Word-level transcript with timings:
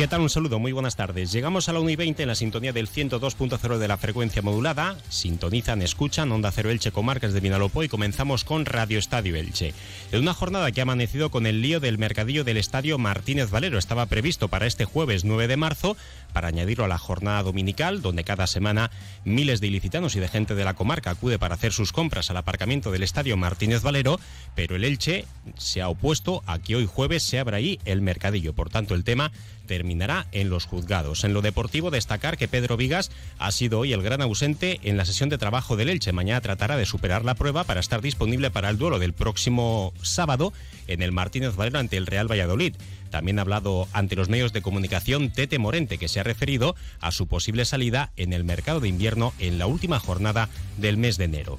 ¿Qué 0.00 0.08
tal? 0.08 0.22
Un 0.22 0.30
saludo, 0.30 0.58
muy 0.58 0.72
buenas 0.72 0.96
tardes. 0.96 1.30
Llegamos 1.30 1.68
a 1.68 1.74
la 1.74 1.80
1 1.80 1.90
y 1.90 1.96
20 1.96 2.22
en 2.22 2.28
la 2.28 2.34
sintonía 2.34 2.72
del 2.72 2.88
102.0 2.88 3.76
de 3.76 3.86
la 3.86 3.98
frecuencia 3.98 4.40
modulada. 4.40 4.96
Sintonizan, 5.10 5.82
escuchan 5.82 6.32
Onda 6.32 6.50
Cero 6.52 6.70
Elche 6.70 6.90
Comarcas 6.90 7.34
de 7.34 7.40
Vinalopó 7.40 7.82
y 7.82 7.90
comenzamos 7.90 8.44
con 8.44 8.64
Radio 8.64 8.98
Estadio 8.98 9.36
Elche. 9.36 9.74
En 10.10 10.22
una 10.22 10.32
jornada 10.32 10.72
que 10.72 10.80
ha 10.80 10.84
amanecido 10.84 11.30
con 11.30 11.44
el 11.44 11.60
lío 11.60 11.80
del 11.80 11.98
mercadillo 11.98 12.44
del 12.44 12.56
Estadio 12.56 12.96
Martínez 12.96 13.50
Valero. 13.50 13.76
Estaba 13.76 14.06
previsto 14.06 14.48
para 14.48 14.66
este 14.66 14.86
jueves 14.86 15.26
9 15.26 15.48
de 15.48 15.58
marzo, 15.58 15.98
para 16.32 16.48
añadirlo 16.48 16.86
a 16.86 16.88
la 16.88 16.96
jornada 16.96 17.42
dominical, 17.42 18.00
donde 18.00 18.24
cada 18.24 18.46
semana 18.46 18.90
miles 19.26 19.60
de 19.60 19.66
ilicitanos 19.66 20.16
y 20.16 20.20
de 20.20 20.28
gente 20.28 20.54
de 20.54 20.64
la 20.64 20.72
comarca 20.72 21.10
acude 21.10 21.38
para 21.38 21.56
hacer 21.56 21.74
sus 21.74 21.92
compras 21.92 22.30
al 22.30 22.38
aparcamiento 22.38 22.90
del 22.90 23.02
Estadio 23.02 23.36
Martínez 23.36 23.82
Valero, 23.82 24.18
pero 24.54 24.76
el 24.76 24.84
Elche 24.84 25.26
se 25.58 25.82
ha 25.82 25.90
opuesto 25.90 26.42
a 26.46 26.58
que 26.58 26.76
hoy 26.76 26.86
jueves 26.86 27.22
se 27.22 27.38
abra 27.38 27.58
ahí 27.58 27.78
el 27.84 28.00
mercadillo. 28.00 28.54
Por 28.54 28.70
tanto, 28.70 28.94
el 28.94 29.04
tema 29.04 29.30
en 29.90 30.50
los 30.50 30.66
juzgados. 30.66 31.24
En 31.24 31.34
lo 31.34 31.42
deportivo, 31.42 31.90
destacar 31.90 32.36
que 32.36 32.48
Pedro 32.48 32.76
Vigas 32.76 33.10
ha 33.38 33.50
sido 33.50 33.80
hoy 33.80 33.92
el 33.92 34.02
gran 34.02 34.22
ausente 34.22 34.78
en 34.84 34.96
la 34.96 35.04
sesión 35.04 35.28
de 35.28 35.38
trabajo 35.38 35.76
del 35.76 35.88
Elche. 35.88 36.12
Mañana 36.12 36.40
tratará 36.40 36.76
de 36.76 36.86
superar 36.86 37.24
la 37.24 37.34
prueba 37.34 37.64
para 37.64 37.80
estar 37.80 38.00
disponible 38.00 38.50
para 38.50 38.70
el 38.70 38.78
duelo 38.78 38.98
del 38.98 39.12
próximo 39.12 39.92
sábado 40.02 40.52
en 40.86 41.02
el 41.02 41.12
Martínez 41.12 41.56
Valero 41.56 41.80
ante 41.80 41.96
el 41.96 42.06
Real 42.06 42.30
Valladolid. 42.30 42.76
También 43.10 43.38
ha 43.38 43.42
hablado 43.42 43.88
ante 43.92 44.14
los 44.14 44.28
medios 44.28 44.52
de 44.52 44.62
comunicación 44.62 45.30
Tete 45.30 45.58
Morente, 45.58 45.98
que 45.98 46.08
se 46.08 46.20
ha 46.20 46.24
referido 46.24 46.76
a 47.00 47.10
su 47.10 47.26
posible 47.26 47.64
salida 47.64 48.12
en 48.16 48.32
el 48.32 48.44
mercado 48.44 48.78
de 48.78 48.88
invierno 48.88 49.32
en 49.40 49.58
la 49.58 49.66
última 49.66 49.98
jornada 49.98 50.48
del 50.78 50.96
mes 50.96 51.18
de 51.18 51.24
enero. 51.24 51.58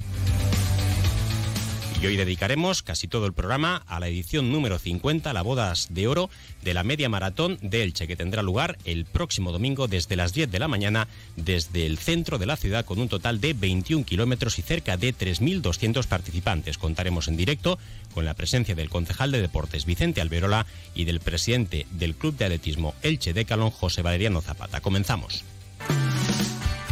Y 2.02 2.06
hoy 2.06 2.16
dedicaremos 2.16 2.82
casi 2.82 3.06
todo 3.06 3.26
el 3.26 3.32
programa 3.32 3.84
a 3.86 4.00
la 4.00 4.08
edición 4.08 4.50
número 4.50 4.80
50, 4.80 5.32
la 5.32 5.42
Bodas 5.42 5.86
de 5.90 6.08
Oro 6.08 6.30
de 6.64 6.74
la 6.74 6.82
Media 6.82 7.08
Maratón 7.08 7.60
de 7.62 7.84
Elche, 7.84 8.08
que 8.08 8.16
tendrá 8.16 8.42
lugar 8.42 8.76
el 8.84 9.04
próximo 9.04 9.52
domingo 9.52 9.86
desde 9.86 10.16
las 10.16 10.32
10 10.32 10.50
de 10.50 10.58
la 10.58 10.66
mañana 10.66 11.06
desde 11.36 11.86
el 11.86 11.98
centro 11.98 12.38
de 12.38 12.46
la 12.46 12.56
ciudad 12.56 12.84
con 12.84 12.98
un 12.98 13.08
total 13.08 13.40
de 13.40 13.52
21 13.52 14.04
kilómetros 14.04 14.58
y 14.58 14.62
cerca 14.62 14.96
de 14.96 15.14
3.200 15.14 16.04
participantes. 16.08 16.76
Contaremos 16.76 17.28
en 17.28 17.36
directo 17.36 17.78
con 18.14 18.24
la 18.24 18.34
presencia 18.34 18.74
del 18.74 18.90
concejal 18.90 19.30
de 19.30 19.40
deportes 19.40 19.86
Vicente 19.86 20.20
Alberola 20.20 20.66
y 20.96 21.04
del 21.04 21.20
presidente 21.20 21.86
del 21.92 22.16
Club 22.16 22.36
de 22.36 22.46
Atletismo 22.46 22.96
Elche 23.02 23.32
Decalón 23.32 23.70
José 23.70 24.02
Valeriano 24.02 24.40
Zapata. 24.40 24.80
Comenzamos. 24.80 25.44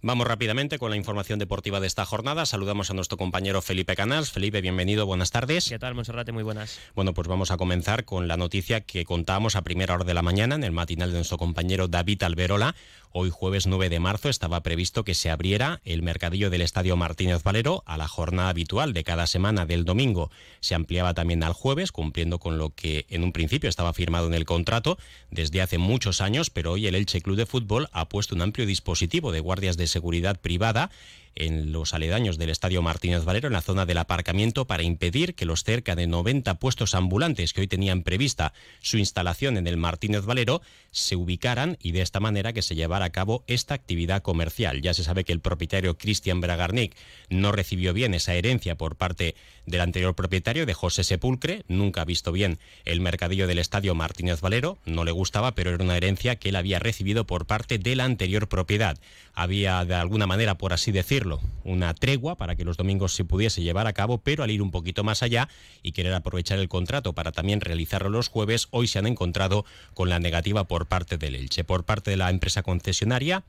Vamos 0.00 0.28
rápidamente 0.28 0.78
con 0.78 0.90
la 0.90 0.96
información 0.96 1.40
deportiva 1.40 1.80
de 1.80 1.88
esta 1.88 2.04
jornada. 2.04 2.46
Saludamos 2.46 2.88
a 2.88 2.94
nuestro 2.94 3.18
compañero 3.18 3.60
Felipe 3.60 3.96
Canals. 3.96 4.30
Felipe, 4.30 4.60
bienvenido, 4.60 5.06
buenas 5.06 5.32
tardes. 5.32 5.68
¿Qué 5.68 5.80
tal, 5.80 5.96
Monserrate? 5.96 6.30
Muy 6.30 6.44
buenas. 6.44 6.78
Bueno, 6.94 7.14
pues 7.14 7.26
vamos 7.26 7.50
a 7.50 7.56
comenzar 7.56 8.04
con 8.04 8.28
la 8.28 8.36
noticia 8.36 8.80
que 8.80 9.04
contábamos 9.04 9.56
a 9.56 9.62
primera 9.62 9.94
hora 9.94 10.04
de 10.04 10.14
la 10.14 10.22
mañana 10.22 10.54
en 10.54 10.62
el 10.62 10.70
matinal 10.70 11.10
de 11.10 11.16
nuestro 11.16 11.36
compañero 11.36 11.88
David 11.88 12.22
Alberola. 12.22 12.76
Hoy 13.10 13.30
jueves 13.30 13.66
9 13.66 13.88
de 13.88 14.00
marzo 14.00 14.28
estaba 14.28 14.62
previsto 14.62 15.02
que 15.02 15.14
se 15.14 15.30
abriera 15.30 15.80
el 15.84 16.02
mercadillo 16.02 16.50
del 16.50 16.60
Estadio 16.60 16.94
Martínez 16.94 17.42
Valero 17.42 17.82
a 17.86 17.96
la 17.96 18.06
jornada 18.06 18.50
habitual 18.50 18.92
de 18.92 19.02
cada 19.02 19.26
semana 19.26 19.64
del 19.64 19.86
domingo. 19.86 20.30
Se 20.60 20.74
ampliaba 20.74 21.14
también 21.14 21.42
al 21.42 21.54
jueves, 21.54 21.90
cumpliendo 21.90 22.38
con 22.38 22.58
lo 22.58 22.68
que 22.70 23.06
en 23.08 23.24
un 23.24 23.32
principio 23.32 23.70
estaba 23.70 23.94
firmado 23.94 24.26
en 24.26 24.34
el 24.34 24.44
contrato 24.44 24.98
desde 25.30 25.62
hace 25.62 25.78
muchos 25.78 26.20
años, 26.20 26.50
pero 26.50 26.72
hoy 26.72 26.86
el 26.86 26.94
Elche 26.94 27.22
Club 27.22 27.36
de 27.36 27.46
Fútbol 27.46 27.88
ha 27.92 28.10
puesto 28.10 28.34
un 28.34 28.42
amplio 28.42 28.66
dispositivo 28.66 29.32
de 29.32 29.40
guardias 29.40 29.78
de 29.78 29.86
seguridad 29.86 30.38
privada 30.38 30.90
en 31.38 31.72
los 31.72 31.94
aledaños 31.94 32.38
del 32.38 32.50
Estadio 32.50 32.82
Martínez 32.82 33.24
Valero, 33.24 33.46
en 33.46 33.54
la 33.54 33.62
zona 33.62 33.86
del 33.86 33.98
aparcamiento, 33.98 34.66
para 34.66 34.82
impedir 34.82 35.34
que 35.34 35.46
los 35.46 35.64
cerca 35.64 35.96
de 35.96 36.06
90 36.06 36.58
puestos 36.58 36.94
ambulantes 36.94 37.52
que 37.52 37.62
hoy 37.62 37.68
tenían 37.68 38.02
prevista 38.02 38.52
su 38.80 38.98
instalación 38.98 39.56
en 39.56 39.66
el 39.66 39.76
Martínez 39.76 40.24
Valero 40.24 40.60
se 40.90 41.16
ubicaran 41.16 41.76
y 41.80 41.92
de 41.92 42.02
esta 42.02 42.20
manera 42.20 42.52
que 42.52 42.62
se 42.62 42.74
llevara 42.74 43.06
a 43.06 43.10
cabo 43.10 43.44
esta 43.46 43.74
actividad 43.74 44.22
comercial. 44.22 44.82
Ya 44.82 44.94
se 44.94 45.04
sabe 45.04 45.24
que 45.24 45.32
el 45.32 45.40
propietario 45.40 45.96
Cristian 45.96 46.40
Bragarnik 46.40 46.96
no 47.28 47.52
recibió 47.52 47.92
bien 47.92 48.14
esa 48.14 48.34
herencia 48.34 48.76
por 48.76 48.96
parte 48.96 49.34
del 49.66 49.82
anterior 49.82 50.14
propietario 50.14 50.66
de 50.66 50.74
José 50.74 51.04
Sepulcre, 51.04 51.64
nunca 51.68 52.02
ha 52.02 52.04
visto 52.04 52.32
bien 52.32 52.58
el 52.84 53.00
mercadillo 53.00 53.46
del 53.46 53.58
Estadio 53.58 53.94
Martínez 53.94 54.40
Valero, 54.40 54.78
no 54.86 55.04
le 55.04 55.12
gustaba, 55.12 55.54
pero 55.54 55.74
era 55.74 55.84
una 55.84 55.96
herencia 55.96 56.36
que 56.36 56.48
él 56.48 56.56
había 56.56 56.78
recibido 56.78 57.26
por 57.26 57.46
parte 57.46 57.78
de 57.78 57.94
la 57.94 58.04
anterior 58.04 58.48
propiedad. 58.48 58.98
Había 59.34 59.84
de 59.84 59.94
alguna 59.94 60.26
manera, 60.26 60.56
por 60.56 60.72
así 60.72 60.90
decirlo, 60.90 61.27
una 61.64 61.94
tregua 61.94 62.36
para 62.36 62.56
que 62.56 62.64
los 62.64 62.76
domingos 62.76 63.14
se 63.14 63.24
pudiese 63.24 63.62
llevar 63.62 63.86
a 63.86 63.92
cabo, 63.92 64.18
pero 64.18 64.42
al 64.42 64.50
ir 64.50 64.62
un 64.62 64.70
poquito 64.70 65.04
más 65.04 65.22
allá 65.22 65.48
y 65.82 65.92
querer 65.92 66.14
aprovechar 66.14 66.58
el 66.58 66.68
contrato 66.68 67.12
para 67.12 67.32
también 67.32 67.60
realizarlo 67.60 68.08
los 68.08 68.28
jueves, 68.28 68.68
hoy 68.70 68.86
se 68.86 68.98
han 68.98 69.06
encontrado 69.06 69.64
con 69.94 70.08
la 70.08 70.18
negativa 70.18 70.64
por 70.64 70.86
parte 70.86 71.18
del 71.18 71.34
Elche. 71.34 71.64
Por 71.64 71.84
parte 71.84 72.10
de 72.10 72.16
la 72.16 72.30
empresa 72.30 72.62
concesionaria, 72.62 73.44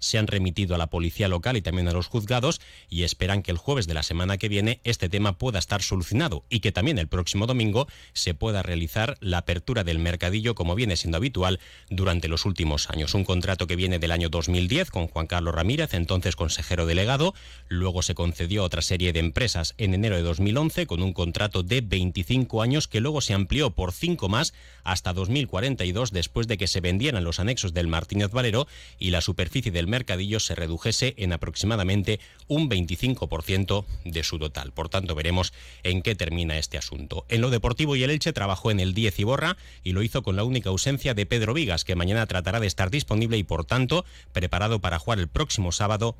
se 0.00 0.18
han 0.18 0.26
remitido 0.26 0.74
a 0.74 0.78
la 0.78 0.88
policía 0.88 1.28
local 1.28 1.56
y 1.56 1.62
también 1.62 1.88
a 1.88 1.92
los 1.92 2.06
juzgados 2.06 2.60
y 2.88 3.02
esperan 3.02 3.42
que 3.42 3.50
el 3.50 3.58
jueves 3.58 3.86
de 3.86 3.94
la 3.94 4.02
semana 4.02 4.38
que 4.38 4.48
viene 4.48 4.80
este 4.84 5.08
tema 5.08 5.38
pueda 5.38 5.58
estar 5.58 5.82
solucionado 5.82 6.44
y 6.48 6.60
que 6.60 6.72
también 6.72 6.98
el 6.98 7.08
próximo 7.08 7.46
domingo 7.46 7.86
se 8.12 8.34
pueda 8.34 8.62
realizar 8.62 9.16
la 9.20 9.38
apertura 9.38 9.84
del 9.84 9.98
mercadillo 9.98 10.54
como 10.54 10.74
viene 10.74 10.96
siendo 10.96 11.16
habitual 11.16 11.60
durante 11.90 12.28
los 12.28 12.44
últimos 12.44 12.90
años. 12.90 13.14
Un 13.14 13.24
contrato 13.24 13.66
que 13.66 13.76
viene 13.76 13.98
del 13.98 14.12
año 14.12 14.28
2010 14.28 14.90
con 14.90 15.06
Juan 15.08 15.26
Carlos 15.26 15.54
Ramírez, 15.54 15.94
entonces 15.94 16.36
consejero 16.36 16.86
delegado, 16.86 17.34
luego 17.68 18.02
se 18.02 18.14
concedió 18.14 18.62
a 18.62 18.66
otra 18.66 18.82
serie 18.82 19.12
de 19.12 19.20
empresas 19.20 19.74
en 19.78 19.94
enero 19.94 20.16
de 20.16 20.22
2011 20.22 20.86
con 20.86 21.02
un 21.02 21.12
contrato 21.12 21.62
de 21.62 21.80
25 21.80 22.62
años 22.62 22.88
que 22.88 23.00
luego 23.00 23.20
se 23.20 23.34
amplió 23.34 23.70
por 23.70 23.92
5 23.92 24.28
más 24.28 24.54
hasta 24.82 25.12
2042 25.12 26.12
después 26.12 26.46
de 26.46 26.58
que 26.58 26.66
se 26.66 26.80
vendieran 26.80 27.24
los 27.24 27.40
anexos 27.40 27.72
del 27.72 27.88
Martínez 27.88 28.30
Valero 28.30 28.66
y 28.98 29.10
la 29.10 29.20
superficie 29.20 29.72
del 29.72 29.83
mercadillo 29.86 30.40
se 30.40 30.54
redujese 30.54 31.14
en 31.18 31.32
aproximadamente 31.32 32.20
un 32.48 32.68
25% 32.68 33.84
de 34.04 34.22
su 34.22 34.38
total. 34.38 34.72
Por 34.72 34.88
tanto, 34.88 35.14
veremos 35.14 35.52
en 35.82 36.02
qué 36.02 36.14
termina 36.14 36.58
este 36.58 36.78
asunto. 36.78 37.24
En 37.28 37.40
lo 37.40 37.50
deportivo 37.50 37.96
y 37.96 38.02
el 38.02 38.10
Elche 38.10 38.32
trabajó 38.32 38.70
en 38.70 38.80
el 38.80 38.94
10 38.94 39.20
y 39.20 39.24
Borra 39.24 39.56
y 39.82 39.92
lo 39.92 40.02
hizo 40.02 40.22
con 40.22 40.36
la 40.36 40.44
única 40.44 40.70
ausencia 40.70 41.14
de 41.14 41.26
Pedro 41.26 41.54
Vigas, 41.54 41.84
que 41.84 41.96
mañana 41.96 42.26
tratará 42.26 42.60
de 42.60 42.66
estar 42.66 42.90
disponible 42.90 43.36
y 43.36 43.44
por 43.44 43.64
tanto 43.64 44.04
preparado 44.32 44.80
para 44.80 44.98
jugar 44.98 45.18
el 45.18 45.28
próximo 45.28 45.72
sábado 45.72 46.16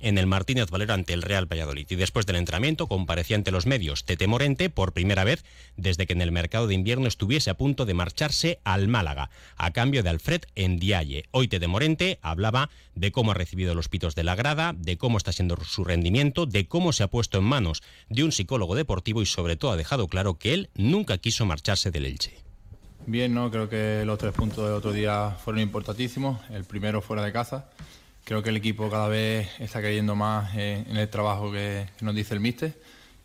en 0.00 0.18
el 0.18 0.26
Martínez 0.26 0.70
Valero 0.70 0.94
ante 0.94 1.12
el 1.12 1.22
Real 1.22 1.46
Valladolid. 1.50 1.86
Y 1.88 1.96
después 1.96 2.26
del 2.26 2.36
entrenamiento 2.36 2.88
comparecía 2.88 3.36
ante 3.36 3.50
los 3.50 3.66
medios 3.66 4.04
Tete 4.04 4.26
Morente 4.26 4.70
por 4.70 4.92
primera 4.92 5.24
vez 5.24 5.44
desde 5.76 6.06
que 6.06 6.14
en 6.14 6.22
el 6.22 6.32
mercado 6.32 6.66
de 6.66 6.74
invierno 6.74 7.06
estuviese 7.06 7.50
a 7.50 7.56
punto 7.56 7.86
de 7.86 7.94
marcharse 7.94 8.60
al 8.64 8.88
Málaga, 8.88 9.30
a 9.56 9.70
cambio 9.72 10.02
de 10.02 10.10
Alfred 10.10 10.42
Ndiaye. 10.56 11.24
Hoy 11.30 11.48
Tete 11.48 11.68
Morente 11.68 12.18
hablaba 12.22 12.70
de 12.94 13.12
cómo 13.12 13.30
ha 13.30 13.34
recibido 13.34 13.74
los 13.74 13.88
pitos 13.88 14.14
de 14.14 14.24
la 14.24 14.34
grada, 14.34 14.74
de 14.76 14.96
cómo 14.96 15.18
está 15.18 15.32
siendo 15.32 15.56
su 15.64 15.84
rendimiento, 15.84 16.46
de 16.46 16.66
cómo 16.66 16.92
se 16.92 17.02
ha 17.02 17.08
puesto 17.08 17.38
en 17.38 17.44
manos 17.44 17.82
de 18.08 18.24
un 18.24 18.32
psicólogo 18.32 18.74
deportivo 18.74 19.22
y 19.22 19.26
sobre 19.26 19.56
todo 19.56 19.72
ha 19.72 19.76
dejado 19.76 20.08
claro 20.08 20.34
que 20.38 20.54
él 20.54 20.70
nunca 20.74 21.18
quiso 21.18 21.46
marcharse 21.46 21.90
del 21.90 22.06
Elche. 22.06 22.34
Bien, 23.06 23.32
¿no? 23.34 23.50
Creo 23.50 23.68
que 23.68 24.04
los 24.04 24.18
tres 24.18 24.32
puntos 24.32 24.64
del 24.64 24.74
otro 24.74 24.92
día 24.92 25.36
fueron 25.42 25.62
importantísimos. 25.62 26.38
El 26.50 26.64
primero 26.64 27.00
fuera 27.00 27.24
de 27.24 27.32
casa 27.32 27.70
creo 28.24 28.42
que 28.42 28.50
el 28.50 28.56
equipo 28.56 28.90
cada 28.90 29.08
vez 29.08 29.48
está 29.58 29.80
creyendo 29.80 30.14
más 30.14 30.54
en, 30.54 30.96
el 30.96 31.08
trabajo 31.08 31.50
que, 31.52 31.86
nos 32.00 32.14
dice 32.14 32.34
el 32.34 32.40
míster 32.40 32.74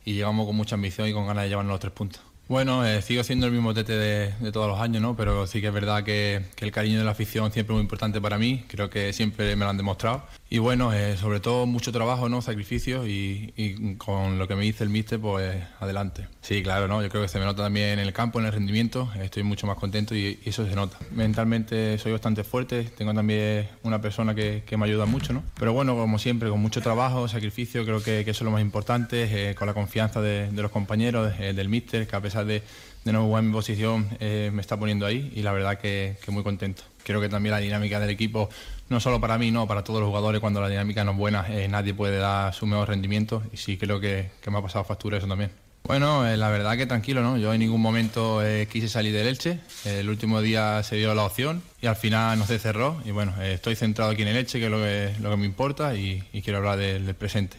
y 0.04 0.14
llegamos 0.14 0.46
con 0.46 0.56
mucha 0.56 0.76
ambición 0.76 1.08
y 1.08 1.14
con 1.14 1.28
ganas 1.28 1.44
de 1.44 1.50
llevarnos 1.50 1.74
los 1.74 1.80
tres 1.80 1.94
puntos. 1.94 2.22
Bueno, 2.48 2.86
eh, 2.86 3.02
sigo 3.02 3.24
siendo 3.24 3.48
el 3.48 3.52
mismo 3.52 3.74
tete 3.74 3.94
de, 3.94 4.52
todos 4.52 4.68
los 4.68 4.80
años, 4.80 5.02
¿no? 5.02 5.16
pero 5.16 5.48
sí 5.48 5.62
que 5.62 5.68
es 5.68 5.74
verdad 5.74 6.04
que, 6.04 6.44
el 6.60 6.72
cariño 6.72 7.00
de 7.00 7.06
la 7.06 7.12
afición 7.12 7.52
siempre 7.52 7.74
es 7.74 7.78
muy 7.78 7.82
importante 7.82 8.22
para 8.22 8.38
mí, 8.38 8.64
creo 8.68 8.90
que 8.90 9.14
siempre 9.14 9.56
me 9.56 9.66
lo 9.66 9.72
han 9.72 9.78
demostrado 9.78 10.28
y 10.48 10.60
bueno, 10.60 10.94
eh, 10.94 11.18
sobre 11.18 11.40
todo 11.40 11.66
mucho 11.66 11.92
trabajo, 11.92 12.30
¿no? 12.30 12.42
Sacrificio 12.42 13.08
y, 13.08 13.96
con 13.98 14.38
lo 14.38 14.48
que 14.48 14.56
me 14.56 14.64
dice 14.64 14.84
el 14.84 14.92
míster, 14.92 15.20
pues 15.20 15.56
adelante. 15.80 16.28
Sí, 16.42 16.62
claro, 16.62 16.88
¿no? 16.88 17.02
Yo 17.02 17.10
creo 17.10 17.24
que 17.24 17.28
se 17.28 17.40
me 17.40 17.46
nota 17.46 17.64
también 17.64 17.98
en 17.98 18.00
el 18.00 18.14
campo, 18.14 18.40
en 18.40 18.46
el 18.46 18.52
rendimiento, 18.52 19.10
estoy 19.20 19.42
mucho 19.42 19.66
más 19.66 19.78
contento 19.78 20.16
y, 20.16 20.40
eso 20.46 20.66
se 20.68 20.76
nota. 20.76 20.98
Mentalmente 21.12 21.98
soy 21.98 22.12
bastante 22.12 22.44
fuerte, 22.44 22.84
tengo 22.84 23.14
también 23.14 23.68
una 23.84 24.00
persona 24.02 24.36
que, 24.36 24.64
me 24.78 24.86
ayuda 24.86 25.06
mucho, 25.06 25.34
¿no? 25.34 25.42
Pero 25.58 25.74
bueno, 25.74 25.96
como 25.96 26.20
siempre, 26.20 26.50
con 26.50 26.62
mucho 26.62 26.82
trabajo, 26.82 27.28
sacrificio, 27.28 27.84
creo 27.86 28.04
que, 28.04 28.20
eso 28.20 28.30
es 28.30 28.42
lo 28.42 28.52
más 28.52 28.62
importante, 28.62 29.50
eh, 29.50 29.56
con 29.56 29.68
la 29.68 29.74
confianza 29.74 30.22
de, 30.22 30.52
los 30.52 30.70
compañeros, 30.70 31.34
eh, 31.40 31.54
del 31.54 31.70
míster, 31.70 32.08
que 32.08 32.16
a 32.16 32.22
pesar 32.22 32.46
de, 32.46 32.62
de 33.04 33.14
no 33.14 33.24
jugar 33.24 33.44
en 33.44 33.50
mi 33.50 33.54
posición, 33.54 34.10
me 34.20 34.62
está 34.62 34.78
poniendo 34.78 35.06
ahí 35.06 35.32
y 35.36 35.42
la 35.42 35.54
verdad 35.54 35.80
que, 35.80 36.18
que 36.24 36.32
muy 36.32 36.44
contento. 36.44 36.84
Creo 37.06 37.22
que 37.22 37.30
también 37.30 37.52
la 37.52 37.60
dinámica 37.60 38.00
del 38.00 38.10
equipo 38.10 38.50
no 38.90 39.00
solo 39.00 39.20
para 39.20 39.38
mí, 39.38 39.52
no, 39.52 39.68
para 39.68 39.84
todos 39.84 40.00
los 40.00 40.08
jugadores, 40.08 40.42
cuando 40.42 40.62
la 40.62 40.70
dinámica 40.70 41.04
no 41.04 41.12
es 41.12 41.18
buena, 41.18 41.46
eh, 41.50 41.68
nadie 41.68 41.94
puede 41.94 42.18
dar 42.18 42.54
su 42.54 42.66
mejor 42.66 42.90
rendimiento 42.90 43.44
y 43.54 43.58
sí 43.58 43.78
creo 43.78 44.00
que, 44.00 44.32
me 44.48 44.58
ha 44.58 44.62
pasado 44.62 44.84
factura 44.86 45.18
eso 45.18 45.28
también. 45.28 45.52
Bueno, 45.84 46.28
eh, 46.28 46.36
la 46.36 46.50
verdad 46.50 46.78
que 46.78 46.88
tranquilo, 46.88 47.22
¿no? 47.22 47.38
Yo 47.38 47.54
en 47.54 47.60
ningún 47.60 47.80
momento 47.80 48.44
eh, 48.44 48.68
quise 48.72 48.90
salir 48.90 49.14
del 49.14 49.28
Elche. 49.28 49.60
el 49.86 50.10
último 50.10 50.42
día 50.42 50.82
se 50.82 50.96
dio 50.96 51.14
la 51.14 51.24
opción 51.24 51.62
y 51.80 51.86
al 51.86 51.96
final 51.96 52.40
no 52.40 52.48
se 52.48 52.58
cerró. 52.58 53.00
Y 53.06 53.12
bueno, 53.12 53.40
estoy 53.40 53.76
centrado 53.76 54.10
aquí 54.10 54.24
en 54.24 54.30
el 54.30 54.38
Elche, 54.38 54.60
que 54.60 54.66
es 54.66 54.72
lo 54.72 55.30
que, 55.30 55.38
me 55.38 55.46
importa, 55.46 55.94
y, 55.94 56.24
quiero 56.44 56.58
hablar 56.58 56.80
del, 56.80 57.06
del 57.06 57.14
presente. 57.14 57.58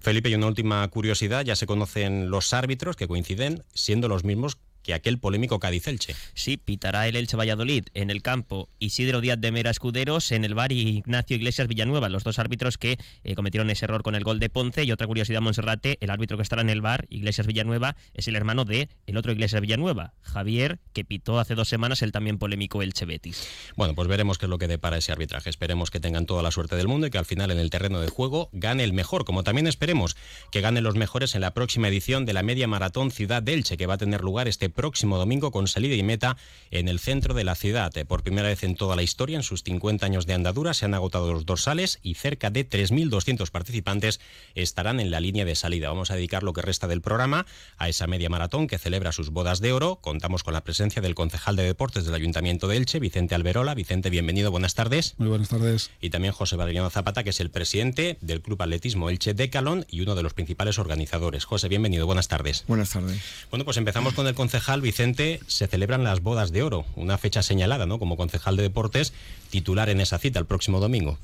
Felipe, 0.00 0.28
y 0.30 0.34
una 0.34 0.48
última 0.48 0.86
curiosidad, 0.88 1.44
ya 1.44 1.54
se 1.54 1.66
conocen 1.66 2.28
los 2.28 2.52
árbitros 2.54 2.96
que 2.96 3.06
coinciden 3.06 3.62
siendo 3.72 4.08
los 4.08 4.24
mismos 4.24 4.58
que 4.82 4.94
aquel 4.94 5.18
polémico 5.18 5.58
Cádiz-Elche. 5.58 6.14
Sí, 6.34 6.56
pitará 6.56 7.08
el 7.08 7.16
Elche 7.16 7.36
Valladolid 7.36 7.84
en 7.94 8.10
el 8.10 8.22
campo 8.22 8.68
Isidro 8.78 9.20
Díaz 9.20 9.40
de 9.40 9.52
Mera 9.52 9.70
Escuderos, 9.70 10.32
en 10.32 10.44
el 10.44 10.54
bar 10.54 10.72
Ignacio 10.72 11.36
Iglesias 11.36 11.68
Villanueva, 11.68 12.08
los 12.08 12.24
dos 12.24 12.38
árbitros 12.38 12.78
que 12.78 12.98
eh, 13.24 13.34
cometieron 13.34 13.70
ese 13.70 13.84
error 13.84 14.02
con 14.02 14.14
el 14.14 14.24
gol 14.24 14.40
de 14.40 14.48
Ponce. 14.48 14.84
Y 14.84 14.92
otra 14.92 15.06
curiosidad, 15.06 15.40
Monserrate, 15.40 15.98
el 16.00 16.10
árbitro 16.10 16.36
que 16.36 16.42
estará 16.42 16.62
en 16.62 16.70
el 16.70 16.80
bar, 16.80 17.06
Iglesias 17.10 17.46
Villanueva, 17.46 17.96
es 18.14 18.28
el 18.28 18.36
hermano 18.36 18.64
de 18.64 18.88
el 19.06 19.16
otro 19.16 19.32
Iglesias 19.32 19.60
Villanueva, 19.60 20.14
Javier, 20.22 20.80
que 20.92 21.04
pitó 21.04 21.38
hace 21.38 21.54
dos 21.54 21.68
semanas 21.68 22.02
el 22.02 22.12
también 22.12 22.38
polémico 22.38 22.82
Elche 22.82 23.04
Betis. 23.04 23.46
Bueno, 23.76 23.94
pues 23.94 24.08
veremos 24.08 24.38
qué 24.38 24.46
es 24.46 24.50
lo 24.50 24.58
que 24.58 24.68
depara 24.68 24.98
ese 24.98 25.12
arbitraje. 25.12 25.50
Esperemos 25.50 25.90
que 25.90 26.00
tengan 26.00 26.26
toda 26.26 26.42
la 26.42 26.50
suerte 26.50 26.76
del 26.76 26.88
mundo 26.88 27.06
y 27.06 27.10
que 27.10 27.18
al 27.18 27.24
final 27.24 27.50
en 27.50 27.58
el 27.58 27.70
terreno 27.70 28.00
de 28.00 28.08
juego 28.08 28.50
gane 28.52 28.84
el 28.84 28.92
mejor, 28.92 29.24
como 29.24 29.42
también 29.42 29.66
esperemos 29.66 30.16
que 30.50 30.60
ganen 30.60 30.84
los 30.84 30.94
mejores 30.94 31.34
en 31.34 31.40
la 31.40 31.52
próxima 31.52 31.88
edición 31.88 32.26
de 32.26 32.32
la 32.32 32.42
Media 32.42 32.66
Maratón 32.66 33.10
Ciudad 33.10 33.42
de 33.42 33.54
Elche, 33.54 33.76
que 33.76 33.86
va 33.86 33.94
a 33.94 33.98
tener 33.98 34.22
lugar 34.22 34.48
este 34.48 34.70
próximo 34.80 35.18
domingo 35.18 35.50
con 35.50 35.68
salida 35.68 35.94
y 35.94 36.02
meta 36.02 36.38
en 36.70 36.88
el 36.88 37.00
centro 37.00 37.34
de 37.34 37.44
la 37.44 37.54
ciudad. 37.54 37.92
Por 38.08 38.22
primera 38.22 38.48
vez 38.48 38.64
en 38.64 38.76
toda 38.76 38.96
la 38.96 39.02
historia, 39.02 39.36
en 39.36 39.42
sus 39.42 39.62
50 39.62 40.06
años 40.06 40.24
de 40.24 40.32
andadura, 40.32 40.72
se 40.72 40.86
han 40.86 40.94
agotado 40.94 41.30
los 41.34 41.44
dorsales 41.44 41.98
y 42.02 42.14
cerca 42.14 42.48
de 42.48 42.66
3.200 42.66 43.50
participantes 43.50 44.20
estarán 44.54 44.98
en 44.98 45.10
la 45.10 45.20
línea 45.20 45.44
de 45.44 45.54
salida. 45.54 45.90
Vamos 45.90 46.10
a 46.10 46.14
dedicar 46.14 46.42
lo 46.42 46.54
que 46.54 46.62
resta 46.62 46.88
del 46.88 47.02
programa 47.02 47.44
a 47.76 47.90
esa 47.90 48.06
media 48.06 48.30
maratón 48.30 48.68
que 48.68 48.78
celebra 48.78 49.12
sus 49.12 49.28
bodas 49.28 49.60
de 49.60 49.74
oro. 49.74 49.96
Contamos 49.96 50.44
con 50.44 50.54
la 50.54 50.64
presencia 50.64 51.02
del 51.02 51.14
concejal 51.14 51.56
de 51.56 51.64
deportes 51.64 52.06
del 52.06 52.14
Ayuntamiento 52.14 52.66
de 52.66 52.78
Elche, 52.78 53.00
Vicente 53.00 53.34
Alberola. 53.34 53.74
Vicente, 53.74 54.08
bienvenido, 54.08 54.50
buenas 54.50 54.74
tardes. 54.74 55.14
Muy 55.18 55.28
buenas 55.28 55.50
tardes. 55.50 55.90
Y 56.00 56.08
también 56.08 56.32
José 56.32 56.56
Valeriano 56.56 56.88
Zapata, 56.88 57.22
que 57.22 57.30
es 57.30 57.40
el 57.40 57.50
presidente 57.50 58.16
del 58.22 58.40
Club 58.40 58.62
Atletismo 58.62 59.10
Elche 59.10 59.34
Decalón 59.34 59.84
y 59.90 60.00
uno 60.00 60.14
de 60.14 60.22
los 60.22 60.32
principales 60.32 60.78
organizadores. 60.78 61.44
José, 61.44 61.68
bienvenido, 61.68 62.06
buenas 62.06 62.28
tardes. 62.28 62.64
Buenas 62.66 62.88
tardes. 62.88 63.20
Bueno, 63.50 63.66
pues 63.66 63.76
empezamos 63.76 64.14
con 64.14 64.26
el 64.26 64.34
concejal 64.34 64.59
Vicente 64.80 65.40
se 65.46 65.66
celebran 65.66 66.04
las 66.04 66.20
bodas 66.20 66.52
de 66.52 66.62
oro, 66.62 66.84
una 66.96 67.18
fecha 67.18 67.42
señalada, 67.42 67.86
¿no? 67.86 67.98
Como 67.98 68.16
concejal 68.16 68.56
de 68.56 68.62
deportes, 68.62 69.12
titular 69.50 69.88
en 69.88 70.00
esa 70.00 70.18
cita 70.18 70.38
el 70.38 70.46
próximo 70.46 70.80
domingo. 70.80 71.18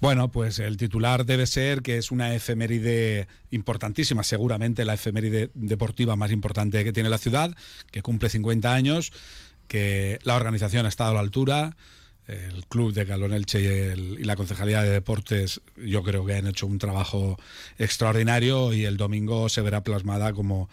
Bueno, 0.00 0.28
pues 0.28 0.58
el 0.58 0.76
titular 0.76 1.24
debe 1.24 1.46
ser 1.46 1.80
que 1.80 1.96
es 1.96 2.10
una 2.10 2.34
efeméride 2.34 3.28
importantísima, 3.50 4.22
seguramente 4.24 4.84
la 4.84 4.94
efeméride 4.94 5.50
deportiva 5.54 6.16
más 6.16 6.32
importante 6.32 6.84
que 6.84 6.92
tiene 6.92 7.08
la 7.08 7.18
ciudad, 7.18 7.56
que 7.90 8.02
cumple 8.02 8.28
50 8.28 8.74
años, 8.74 9.12
que 9.68 10.18
la 10.22 10.36
organización 10.36 10.84
ha 10.84 10.90
estado 10.90 11.12
a 11.12 11.14
la 11.14 11.20
altura, 11.20 11.76
el 12.28 12.66
club 12.66 12.92
de 12.92 13.04
Galón 13.04 13.32
Elche 13.32 13.94
y, 13.96 14.24
la 14.24 14.36
concejalía 14.36 14.82
de 14.82 14.90
deportes 14.90 15.60
yo 15.76 16.02
creo 16.02 16.26
que 16.26 16.34
han 16.34 16.46
hecho 16.46 16.66
un 16.66 16.78
trabajo 16.78 17.38
extraordinario 17.78 18.72
y 18.72 18.84
el 18.84 18.96
domingo 18.96 19.48
se 19.48 19.62
verá 19.62 19.82
plasmada 19.82 20.32
como 20.32 20.68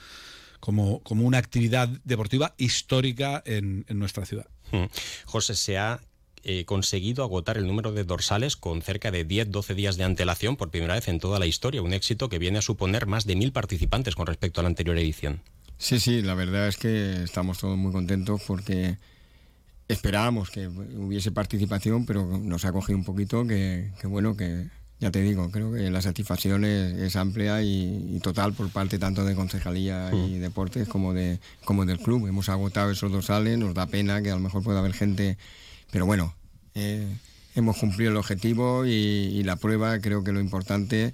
como, 0.63 1.03
como 1.03 1.25
una 1.25 1.39
actividad 1.39 1.89
deportiva 2.05 2.55
histórica 2.57 3.43
en, 3.45 3.83
nuestra 3.89 4.25
ciudad. 4.25 4.47
Hmm. 4.71 4.85
José, 5.25 5.55
se 5.55 5.77
ha 5.77 5.99
eh, 6.43 6.63
conseguido 6.63 7.25
agotar 7.25 7.57
el 7.57 7.67
número 7.67 7.91
de 7.91 8.05
dorsales 8.05 8.55
con 8.55 8.81
cerca 8.81 9.11
de 9.11 9.27
10-12 9.27 9.75
días 9.75 9.97
de 9.97 10.05
antelación 10.05 10.55
por 10.55 10.71
primera 10.71 10.93
vez 10.93 11.09
en 11.09 11.19
toda 11.19 11.37
la 11.37 11.47
historia, 11.47 11.81
un 11.81 11.91
éxito 11.91 12.29
que 12.29 12.39
viene 12.39 12.59
a 12.59 12.61
suponer 12.61 13.07
más 13.07 13.25
de 13.25 13.35
mil 13.35 13.51
participantes 13.51 14.15
con 14.15 14.25
respecto 14.25 14.61
a 14.61 14.63
la 14.63 14.69
anterior 14.69 14.97
edición. 14.97 15.41
Sí, 15.79 15.99
sí, 15.99 16.21
la 16.21 16.33
verdad 16.33 16.69
es 16.69 16.77
que 16.77 17.23
estamos 17.23 17.57
todos 17.57 17.77
muy 17.77 17.91
contentos 17.91 18.41
porque 18.47 18.97
esperábamos 19.89 20.49
que 20.49 20.67
hubiese 20.67 21.33
participación, 21.33 22.05
pero 22.05 22.37
nos 22.37 22.63
ha 22.63 22.71
cogido 22.71 22.97
un 22.97 23.03
poquito 23.03 23.45
que, 23.45 23.91
que 23.99 24.07
bueno, 24.07 24.37
que 24.37 24.69
ya 25.03 25.11
te 25.11 25.21
digo, 25.21 25.51
creo 25.51 25.73
que 25.73 25.91
la 25.91 26.01
satisfacción 26.01 26.63
es, 26.63 27.17
amplia 27.17 27.61
y, 27.61 28.21
total 28.23 28.53
por 28.53 28.69
parte 28.69 28.97
tanto 28.97 29.25
de 29.25 29.35
concejalía 29.35 30.09
y 30.13 30.39
deportes 30.39 30.87
como, 30.87 31.13
de, 31.13 31.41
como 31.65 31.85
del 31.85 31.99
club. 31.99 32.25
Hemos 32.25 32.47
agotado 32.47 32.89
esos 32.89 33.11
dos 33.11 33.25
sales, 33.25 33.57
nos 33.57 33.73
da 33.73 33.85
pena 33.85 34.21
que 34.21 34.31
a 34.31 34.35
lo 34.35 34.39
mejor 34.39 34.63
pueda 34.63 34.79
haber 34.79 34.93
gente, 34.93 35.37
pero 35.91 36.05
bueno, 36.05 36.33
eh, 36.73 37.05
hemos 37.53 37.75
cumplido 37.79 38.11
el 38.11 38.17
objetivo 38.17 38.85
y, 38.85 39.43
la 39.43 39.57
prueba, 39.57 39.99
creo 39.99 40.23
que 40.23 40.31
lo 40.31 40.39
importante 40.39 41.13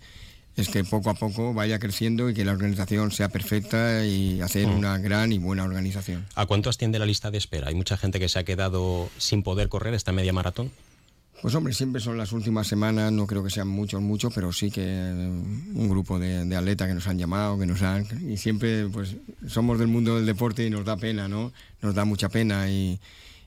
es 0.56 0.70
que 0.70 0.84
poco 0.84 1.10
a 1.10 1.16
poco 1.16 1.56
vaya 1.56 1.80
creciendo 1.80 2.30
y 2.30 2.36
que 2.36 2.46
la 2.46 2.52
organización 2.52 3.10
sea 3.10 3.30
perfecta 3.30 4.06
y 4.06 4.40
hacer 4.42 4.68
una 4.68 5.00
gran 5.00 5.32
y 5.32 5.40
buena 5.40 5.64
organización. 5.64 6.28
¿A 6.36 6.46
cuánto 6.46 6.70
asciende 6.70 7.00
la 7.00 7.08
lista 7.08 7.32
de 7.32 7.40
espera? 7.40 7.70
¿Hay 7.70 7.76
mucha 7.76 7.98
gente 7.98 8.20
que 8.20 8.30
se 8.30 8.38
ha 8.38 8.44
quedado 8.44 9.10
sin 9.18 9.42
poder 9.42 9.68
correr 9.68 9.96
esta 9.96 10.12
media 10.12 10.32
maratón? 10.32 10.70
Pues 11.42 11.56
hombre, 11.56 11.74
siempre 11.74 12.02
son 12.02 12.18
las 12.18 12.34
últimas 12.34 12.68
semanas, 12.68 13.14
no 13.14 13.26
creo 13.26 13.42
que 13.44 13.50
sean 13.50 13.68
muchos, 13.68 14.02
muchos, 14.02 14.34
pero 14.34 14.52
sí 14.52 14.70
que 14.70 14.82
un 14.82 15.88
grupo 15.90 16.20
de, 16.20 16.56
atletas 16.56 16.88
que 16.90 16.94
nos 16.94 17.08
han 17.08 17.18
llamado, 17.18 17.58
que 17.58 17.66
nos 17.66 17.82
han... 17.82 18.06
Y 18.30 18.36
siempre, 18.36 18.88
pues, 18.88 19.16
somos 19.48 19.80
del 19.80 19.88
mundo 19.88 20.18
del 20.18 20.26
deporte 20.26 20.66
y 20.66 20.70
nos 20.70 20.84
da 20.84 20.98
pena, 20.98 21.30
¿no? 21.30 21.54
Nos 21.82 21.96
da 21.96 22.04
mucha 22.04 22.28
pena 22.28 22.70
y, 22.70 23.00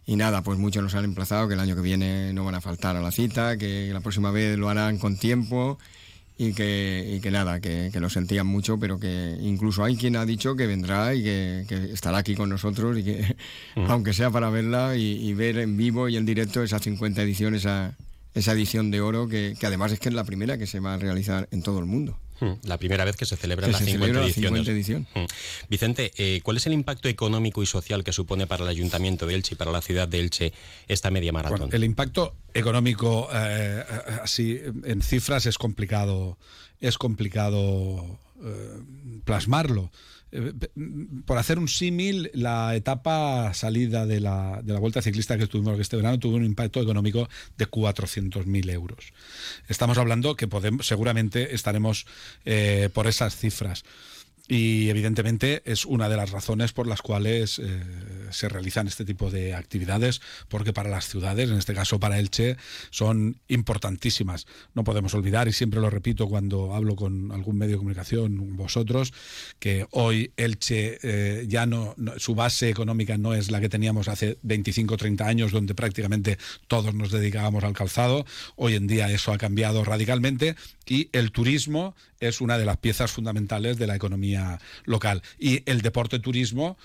y 0.07 0.17
nada, 0.17 0.43
pues 0.43 0.59
muchos 0.59 0.83
nos 0.83 0.95
han 0.95 1.05
emplazado 1.05 1.49
que 1.49 1.55
el 1.55 1.61
año 1.61 1.77
que 1.77 1.83
viene 1.83 2.33
no 2.33 2.45
van 2.47 2.55
a 2.55 2.63
faltar 2.63 2.97
a 2.97 3.03
la 3.03 3.13
cita, 3.13 3.59
que 3.59 3.91
la 3.93 4.01
próxima 4.01 4.31
vez 4.31 4.59
lo 4.59 4.71
harán 4.71 4.97
con 4.97 5.19
tiempo 5.19 5.79
y 6.39 6.55
que, 6.55 7.15
y 7.17 7.21
que 7.21 7.31
nada, 7.31 7.61
que, 7.61 7.91
que, 7.93 8.01
lo 8.01 8.09
sentían 8.09 8.47
mucho, 8.47 8.79
pero 8.79 8.99
que 8.99 9.37
incluso 9.41 9.85
hay 9.85 9.97
quien 9.97 10.17
ha 10.17 10.25
dicho 10.25 10.57
que 10.57 10.67
vendrá 10.67 11.15
y 11.15 11.23
que, 11.23 11.67
estará 11.93 12.19
aquí 12.19 12.35
con 12.35 12.49
nosotros 12.49 12.99
y 12.99 13.05
que, 13.05 13.37
aunque 13.89 14.13
sea 14.13 14.31
para 14.31 14.51
verla 14.51 14.97
y, 14.97 15.33
ver 15.35 15.59
en 15.59 15.77
vivo 15.77 16.09
y 16.09 16.17
en 16.17 16.27
directo 16.27 16.63
esa 16.63 16.79
50 16.79 17.23
edición, 17.23 17.55
esa, 17.55 17.97
esa 18.35 18.53
edición 18.53 18.91
de 18.91 19.01
oro, 19.01 19.29
que, 19.29 19.55
además 19.63 19.93
es 19.93 20.01
que 20.01 20.09
es 20.09 20.15
la 20.15 20.25
primera 20.25 20.59
que 20.59 20.67
se 20.67 20.81
va 20.81 20.95
a 20.95 20.99
realizar 20.99 21.49
en 21.51 21.63
todo 21.63 21.79
el 21.79 21.87
mundo. 21.87 22.19
Hmm, 22.43 22.55
la 22.65 22.77
primera 22.77 23.05
vez 23.05 23.17
que 23.17 23.25
se 23.25 23.37
celebra 23.37 23.69
la, 23.69 23.79
50 23.79 24.21
edición. 24.73 25.07
Hmm. 25.15 25.27
Vicente, 25.69 26.13
eh, 26.17 26.41
¿cuál 26.43 26.57
es 26.57 26.67
el 26.67 26.73
impacto 26.73 27.09
económico 27.09 27.63
y 27.63 27.67
social 27.67 28.03
que 28.03 28.13
supone 28.13 28.49
para 28.49 28.65
el 28.65 28.69
Ayuntamiento 28.69 29.27
de 29.27 29.37
Elche 29.37 29.55
y 29.55 29.57
para 29.57 29.71
la 29.71 29.81
ciudad 29.81 30.09
de 30.09 30.19
Elche 30.19 30.53
esta 30.89 31.13
media 31.13 31.33
maratón? 31.33 31.71
el 31.73 31.85
impacto 31.85 32.35
económico, 32.53 33.29
eh, 33.33 33.85
así 34.25 34.59
en 34.83 35.03
cifras, 35.03 35.47
es 35.47 35.57
complicado, 35.57 36.37
es 36.81 36.99
complicado 36.99 38.19
eh, 38.45 38.81
plasmarlo. 39.25 39.93
Eh, 40.33 40.53
por 41.27 41.37
hacer 41.37 41.59
un 41.59 41.69
símil, 41.69 42.31
la 42.33 42.75
etapa 42.75 43.53
salida 43.53 44.07
de 44.07 44.21
la, 44.21 44.61
de 44.63 44.73
la 44.73 44.81
Vuelta 44.81 45.03
Ciclista 45.03 45.37
que 45.37 45.47
tuvimos 45.47 45.79
este 45.79 45.97
verano 45.97 46.19
tuvo 46.19 46.37
un 46.37 46.45
impacto 46.45 46.81
económico 46.81 47.29
de 47.59 47.71
400.000 47.71 48.71
euros. 48.71 49.13
Estamos 49.69 49.99
hablando 49.99 50.35
que 50.35 50.49
podemos, 50.49 50.87
seguramente 50.87 51.55
estaremos 51.55 52.07
eh, 52.47 52.89
por 52.93 53.07
esas 53.07 53.37
cifras. 53.37 53.85
Y 54.49 54.89
evidentemente 54.89 55.63
es 55.65 55.85
una 55.85 56.09
de 56.09 56.17
las 56.17 56.31
razones 56.31 56.73
por 56.73 56.87
las 56.87 57.01
cuales 57.01 57.59
eh, 57.59 57.83
se 58.33 58.49
realizan 58.49 58.89
este 58.89 59.05
tipo 59.05 59.31
de 59.31 59.55
actividades, 59.55 60.21
porque 60.49 60.73
para 60.73 60.91
las 60.91 61.09
ciudades, 61.09 61.51
en 61.51 61.59
este 61.59 61.75
caso 61.75 62.01
para 62.01 62.19
Elche, 62.19 62.57
son 62.91 63.41
importantísimas. 63.49 64.47
No 64.75 64.85
podemos 64.85 65.15
olvidar, 65.15 65.49
y 65.49 65.53
siempre 65.53 65.81
lo 65.81 65.91
repito 65.91 66.29
cuando 66.29 66.75
hablo 66.75 66.97
con 66.97 67.33
algún 67.33 67.59
medio 67.59 67.73
de 67.73 67.79
comunicación, 67.79 68.57
vosotros, 68.57 69.13
que 69.59 69.87
hoy 69.91 70.33
Elche 70.37 70.99
eh, 71.03 71.47
ya 71.49 71.67
no, 71.67 71.95
su 72.17 72.35
base 72.35 72.69
económica 72.69 73.19
no 73.19 73.35
es 73.35 73.51
la 73.51 73.61
que 73.61 73.69
teníamos 73.69 74.09
hace 74.09 74.39
25 74.43 74.95
o 74.95 74.97
30 74.97 75.27
años, 75.27 75.53
donde 75.53 75.75
prácticamente 75.75 76.39
todos 76.69 76.95
nos 76.95 77.11
dedicábamos 77.11 77.65
al 77.65 77.73
calzado. 77.73 78.25
Hoy 78.57 78.75
en 78.75 78.87
día 78.87 79.11
eso 79.11 79.33
ha 79.33 79.39
cambiado 79.39 79.85
radicalmente 79.85 80.57
y 80.87 81.09
el 81.13 81.33
turismo 81.33 81.95
es 82.23 82.41
una 82.41 82.57
de 82.57 82.65
las 82.65 82.77
piezas 82.77 83.11
fundamentales 83.11 83.79
de 83.79 83.87
la 83.87 83.97
economía 83.97 84.61
local. 84.85 85.23
Y 85.39 85.69
el 85.71 85.83
deporte 85.83 86.21
turismo, 86.21 86.79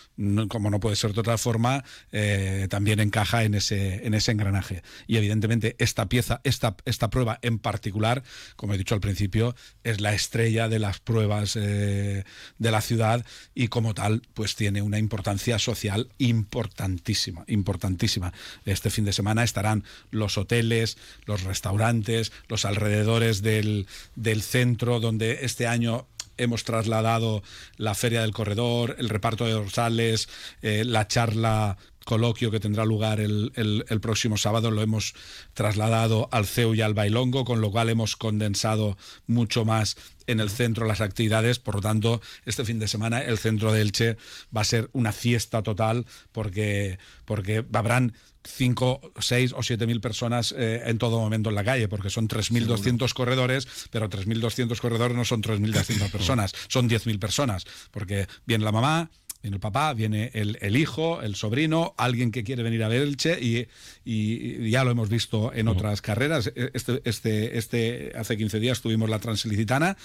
como 0.50 0.70
no 0.72 0.80
puede 0.80 0.96
ser 0.96 1.14
de 1.14 1.20
otra 1.20 1.38
forma, 1.38 1.84
eh, 2.12 2.68
también 2.70 3.00
encaja 3.00 3.44
en 3.44 3.54
ese, 3.54 4.06
en 4.06 4.14
ese 4.16 4.32
engranaje. 4.32 4.82
Y 5.06 5.18
evidentemente 5.18 5.76
esta 5.78 6.10
pieza, 6.10 6.42
esta, 6.44 6.76
esta 6.86 7.10
prueba 7.10 7.38
en 7.44 7.60
particular, 7.60 8.24
como 8.56 8.74
he 8.74 8.78
dicho 8.78 8.96
al 8.96 9.02
principio, 9.02 9.56
es 9.84 10.02
la 10.02 10.14
estrella 10.14 10.70
de 10.70 10.80
las 10.80 11.00
pruebas 11.00 11.56
eh, 11.56 12.24
de 12.58 12.72
la 12.72 12.82
ciudad 12.82 13.26
y 13.54 13.68
como 13.68 13.94
tal, 13.94 14.24
pues 14.34 14.56
tiene 14.56 14.82
una 14.82 14.98
importancia 14.98 15.60
social 15.60 16.10
importantísima, 16.18 17.44
importantísima. 17.48 18.34
Este 18.66 18.90
fin 18.90 19.06
de 19.06 19.14
semana 19.14 19.44
estarán 19.44 19.84
los 20.10 20.38
hoteles, 20.38 20.98
los 21.26 21.44
restaurantes, 21.44 22.32
los 22.48 22.66
alrededores 22.66 23.44
del, 23.44 23.86
del 24.16 24.42
centro 24.42 25.00
donde 25.00 25.27
este 25.32 25.68
año 25.68 26.08
hemos 26.38 26.64
trasladado 26.64 27.44
la 27.78 27.96
Feria 27.96 28.22
del 28.22 28.34
Corredor, 28.34 28.96
el 29.00 29.10
reparto 29.10 29.46
de 29.46 29.52
dorsales, 29.52 30.30
eh, 30.62 30.84
la 30.86 31.08
charla 31.08 31.78
coloquio 32.08 32.52
que 32.52 32.62
tendrá 32.62 32.86
lugar 32.86 33.20
el, 33.20 34.00
próximo 34.02 34.38
sábado 34.38 34.72
lo 34.72 34.82
hemos 34.82 35.14
trasladado 35.54 36.30
al 36.32 36.46
CEU 36.46 36.74
y 36.74 36.82
al 36.82 36.94
Bailongo, 36.94 37.44
con 37.44 37.60
lo 37.60 37.70
cual 37.70 37.90
hemos 37.90 38.16
condensado 38.16 38.98
mucho 39.28 39.66
más 39.66 39.98
en 40.26 40.40
el 40.40 40.50
centro 40.50 40.88
las 40.88 41.02
actividades. 41.02 41.60
Por 41.60 41.76
lo 41.76 41.82
tanto, 41.82 42.22
este 42.46 42.64
fin 42.64 42.80
de 42.80 42.88
semana 42.88 43.20
el 43.20 43.38
centro 43.38 43.74
de 43.74 43.82
Elche 43.82 44.18
va 44.56 44.62
a 44.62 44.64
ser 44.64 44.90
una 44.94 45.12
fiesta 45.12 45.64
total 45.64 46.06
porque, 46.32 46.98
porque 47.26 47.66
habrán 47.74 48.14
5, 48.48 49.14
6 49.20 49.54
o 49.56 49.64
7 49.64 49.86
mil 49.86 50.02
personas 50.02 50.54
eh, 50.58 50.84
en 50.86 50.98
todo 50.98 51.20
momento 51.20 51.50
en 51.50 51.56
la 51.56 51.64
calle, 51.64 51.88
porque 51.88 52.10
son 52.10 52.28
3.200 52.28 53.14
corredores, 53.14 53.68
pero 53.92 54.10
3.200 54.10 54.80
corredores 54.80 55.16
no 55.16 55.26
son 55.26 55.42
3.200 55.42 56.12
personas, 56.12 56.54
son 56.68 56.90
10.000 56.90 57.20
personas, 57.20 57.66
porque 57.92 58.28
viene 58.46 58.64
la 58.64 58.72
mamá, 58.72 59.10
viene 59.42 59.56
el 59.56 59.62
papá, 59.62 59.94
viene 59.94 60.32
el, 60.34 60.78
hijo, 60.78 61.22
el 61.22 61.36
sobrino, 61.36 61.94
alguien 61.98 62.32
que 62.32 62.44
quiere 62.44 62.64
venir 62.64 62.84
a 62.84 62.88
ver 62.88 63.02
Elche 63.02 63.38
y, 63.40 63.68
y, 64.04 64.70
ya 64.70 64.84
lo 64.84 64.92
hemos 64.92 65.10
visto 65.10 65.54
en 65.54 65.68
otras 65.68 66.02
carreras. 66.02 66.52
Este, 66.56 67.02
este, 67.06 67.58
este, 67.58 68.12
hace 68.16 68.38
15 68.38 68.60
días 68.60 68.82
tuvimos 68.82 69.10
la 69.10 69.20
Transilicitana 69.20 69.98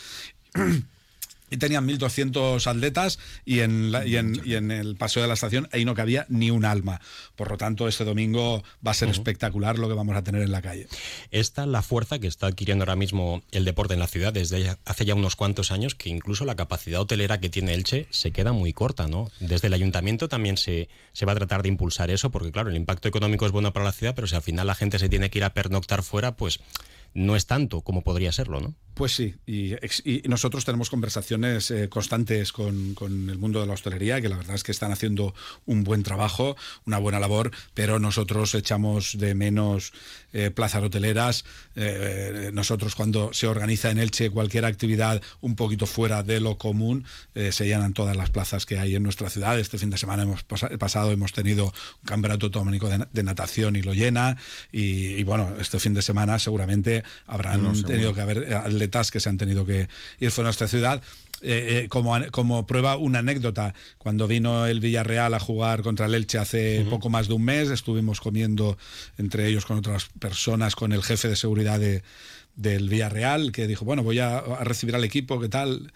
y 1.53 1.59
tenían 1.59 1.87
1.200 1.87 2.67
atletas 2.67 3.19
y 3.45 3.61
en, 3.61 3.93
y, 4.07 4.17
en, 4.17 4.71
el 4.71 4.97
paseo 4.97 5.21
de 5.23 5.29
la 5.29 5.35
estación 5.35 5.69
ahí 5.71 5.85
no 5.85 5.95
cabía 5.95 6.25
ni 6.31 6.51
un 6.51 6.65
alma. 6.65 7.01
Por 7.37 7.51
lo 7.51 7.59
tanto, 7.59 7.87
este 7.89 8.05
domingo 8.05 8.65
va 8.85 8.93
a 8.93 8.95
ser 8.95 9.11
espectacular 9.11 9.79
lo 9.79 9.87
que 9.87 9.95
vamos 9.95 10.17
a 10.17 10.23
tener 10.23 10.41
en 10.43 10.51
la 10.51 10.63
calle. 10.63 10.89
Esta 11.31 11.67
la 11.67 11.83
fuerza 11.83 12.19
que 12.19 12.27
está 12.27 12.47
adquiriendo 12.47 12.85
ahora 12.85 12.97
mismo 12.97 13.43
el 13.51 13.67
deporte 13.67 13.93
en 13.93 14.01
la 14.01 14.07
ciudad 14.07 14.33
desde 14.33 14.77
hace 14.87 15.05
ya 15.05 15.15
unos 15.15 15.37
cuantos 15.37 15.71
años, 15.71 15.95
que 15.95 16.09
incluso 16.09 16.47
la 16.47 16.57
capacidad 16.57 17.03
hotelera 17.03 17.39
que 17.39 17.51
tiene 17.51 17.75
Elche 17.75 18.07
se 18.11 18.31
queda 18.31 18.53
muy 18.53 18.73
corta, 18.73 19.07
¿no? 19.07 19.31
Desde 19.39 19.67
el 19.67 19.75
ayuntamiento 19.75 20.29
también 20.29 20.57
se, 20.57 20.89
se 21.13 21.27
va 21.27 21.33
a 21.33 21.37
tratar 21.37 21.63
de 21.63 21.69
impulsar 21.69 22.11
eso, 22.11 22.31
porque 22.31 22.51
claro, 22.51 22.71
el 22.71 22.77
impacto 22.77 23.09
económico 23.09 23.45
es 23.45 23.53
bueno 23.53 23.75
para 23.75 23.85
la 23.85 23.93
ciudad, 23.93 24.15
pero 24.15 24.27
si 24.27 24.35
al 24.35 24.43
final 24.43 24.67
la 24.67 24.75
gente 24.75 24.99
se 24.99 25.11
tiene 25.11 25.29
que 25.29 25.39
ir 25.39 25.45
a 25.45 25.53
pernoctar 25.53 26.03
fuera, 26.03 26.35
pues 26.35 26.61
no 27.15 27.37
es 27.37 27.47
tanto 27.47 27.83
como 27.83 28.03
podría 28.03 28.33
serlo, 28.33 28.61
¿no? 28.61 28.75
Pues 28.95 29.15
sí, 29.15 29.35
y, 29.47 29.75
nosotros 30.29 30.67
tenemos 30.67 30.91
conversaciones 30.91 31.71
eh, 31.71 31.89
constantes 31.89 32.53
con, 32.53 32.95
el 33.01 33.39
mundo 33.39 33.61
de 33.61 33.67
la 33.67 33.73
hostelería, 33.73 34.21
que 34.21 34.29
la 34.29 34.37
verdad 34.37 34.55
es 34.55 34.65
que 34.65 34.73
están 34.73 34.93
haciendo 34.93 35.35
un 35.65 35.83
buen 35.83 36.03
trabajo, 36.03 36.57
una 36.85 36.99
buena 36.99 37.19
labor, 37.19 37.53
pero 37.73 37.99
nosotros 37.99 38.55
echamos 38.55 39.17
de 39.19 39.35
menos 39.35 39.95
eh, 40.35 40.51
plazas 40.51 40.83
hoteleras. 40.83 41.47
Eh, 41.75 42.51
nosotros 42.53 42.95
cuando 42.95 43.33
se 43.33 43.47
organiza 43.47 43.91
en 43.91 43.99
Elche 43.99 44.29
cualquier 44.29 44.67
actividad 44.67 45.23
un 45.41 45.57
poquito 45.57 45.87
fuera 45.87 46.23
de 46.23 46.41
lo 46.41 46.59
común, 46.59 47.05
se 47.35 47.67
llenan 47.67 47.95
todas 47.95 48.17
las 48.17 48.31
plazas 48.31 48.67
que 48.67 48.79
hay 48.79 48.95
en 48.95 49.03
nuestra 49.03 49.31
ciudad. 49.31 49.59
Este 49.59 49.79
fin 49.79 49.91
de 49.91 49.97
semana 49.97 50.25
hemos 50.25 50.45
pasado, 50.45 51.13
hemos 51.13 51.33
tenido 51.33 51.67
un 51.67 52.07
campeonato 52.07 52.47
autonómico 52.47 52.89
de, 52.89 53.23
natación 53.23 53.77
y 53.77 53.83
lo 53.83 53.95
llena. 53.95 54.37
Y, 54.71 55.23
bueno, 55.25 55.55
este 55.61 55.79
fin 55.79 55.95
de 55.95 56.03
semana 56.03 56.39
seguramente 56.39 57.02
habrán 57.27 57.83
tenido 57.83 58.15
que 58.15 58.21
haber 58.21 58.91
que 59.11 59.21
se 59.21 59.29
han 59.29 59.39
tenido 59.39 59.65
que 59.65 59.89
ir 60.19 60.31
fuera 60.31 60.47
de 60.47 60.49
nuestra 60.49 60.69
ciudad. 60.69 61.03
Eh, 61.45 61.83
eh, 61.85 61.89
como, 61.89 62.15
como 62.31 62.67
prueba 62.67 62.97
una 62.97 63.19
anécdota, 63.19 63.75
cuando 63.99 64.29
vino 64.29 64.67
el 64.67 64.79
Villarreal 64.79 65.35
a 65.35 65.41
jugar 65.41 65.83
contra 65.83 66.07
el 66.07 66.15
Elche 66.15 66.39
hace 66.39 66.87
poco 66.89 67.11
más 67.11 67.27
de 67.27 67.35
un 67.35 67.45
mes, 67.45 67.69
estuvimos 67.71 68.21
comiendo 68.21 68.79
entre 69.19 69.49
ellos 69.49 69.67
con 69.67 69.79
otras 69.79 70.09
personas, 70.21 70.77
con 70.77 70.93
el 70.93 71.03
jefe 71.03 71.27
de 71.27 71.35
seguridad 71.35 71.81
de, 71.81 72.05
del 72.55 72.89
Villarreal, 72.89 73.51
que 73.51 73.67
dijo, 73.67 73.85
bueno, 73.85 74.05
voy 74.05 74.21
a, 74.21 74.41
recibir 74.63 74.95
al 74.95 75.03
equipo, 75.03 75.41
¿qué 75.41 75.49
tal? 75.49 75.93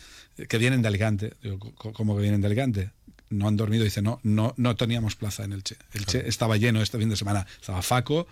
Que 0.49 0.59
vienen 0.59 0.83
de 0.83 0.89
Alicante. 0.89 1.35
¿Cómo 1.77 2.17
que 2.17 2.23
vienen 2.23 2.41
de 2.41 2.47
Alicante? 2.49 2.91
No 3.29 3.49
han 3.49 3.57
dormido, 3.57 3.85
dice, 3.85 4.03
no, 4.03 4.21
no, 4.23 4.55
no 4.57 4.77
teníamos 4.77 5.17
plaza 5.17 5.45
en 5.45 5.53
Elche. 5.53 5.77
Elche 5.93 6.29
estaba 6.29 6.57
lleno 6.57 6.81
este 6.81 6.99
fin 6.99 7.09
de 7.09 7.17
semana. 7.17 7.47
Estaba 7.61 7.83
Faco, 7.83 8.29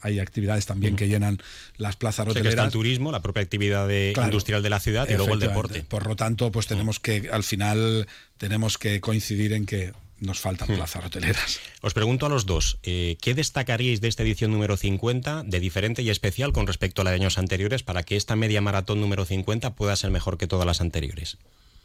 hay 0.00 0.18
actividades 0.18 0.66
también 0.66 0.96
que 0.96 1.08
llenan 1.08 1.40
las 1.76 1.96
plazas 1.96 2.28
hoteleras. 2.28 2.52
está 2.52 2.64
el 2.64 2.72
turismo, 2.72 3.12
la 3.12 3.22
propia 3.22 3.42
actividad 3.42 3.88
industrial 3.88 4.62
de 4.62 4.70
la 4.70 4.80
ciudad 4.80 5.08
y 5.08 5.14
luego 5.14 5.34
el 5.34 5.40
deporte. 5.40 5.82
Por 5.82 6.06
lo 6.06 6.16
tanto, 6.16 6.50
pues 6.52 6.66
tenemos 6.66 7.00
que, 7.00 7.28
al 7.32 7.44
final, 7.44 8.06
tenemos 8.38 8.78
que 8.78 9.00
coincidir 9.00 9.52
en 9.52 9.66
que 9.66 9.92
nos 10.18 10.40
faltan 10.40 10.68
plazas 10.68 11.04
hoteleras. 11.04 11.60
Os 11.82 11.92
pregunto 11.92 12.26
a 12.26 12.28
los 12.28 12.46
dos, 12.46 12.78
eh, 12.82 13.18
¿qué 13.20 13.34
destacaríais 13.34 14.00
de 14.00 14.08
esta 14.08 14.22
edición 14.22 14.50
número 14.50 14.76
50 14.76 15.42
de 15.44 15.60
diferente 15.60 16.02
y 16.02 16.10
especial 16.10 16.52
con 16.52 16.66
respecto 16.66 17.02
a 17.02 17.04
la 17.04 17.10
de 17.10 17.16
años 17.16 17.38
anteriores 17.38 17.82
para 17.82 18.02
que 18.02 18.16
esta 18.16 18.34
media 18.34 18.60
maratón 18.60 19.00
número 19.00 19.24
50 19.24 19.74
pueda 19.74 19.94
ser 19.94 20.10
mejor 20.10 20.38
que 20.38 20.46
todas 20.46 20.66
las 20.66 20.80
anteriores? 20.80 21.36